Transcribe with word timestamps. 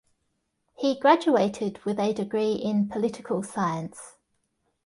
He 0.73 0.97
graduated 0.99 1.77
with 1.85 1.99
a 1.99 2.11
degree 2.11 2.53
in 2.53 2.89
political 2.89 3.43
science. 3.43 4.15